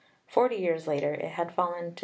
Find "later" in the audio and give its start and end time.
0.87-1.13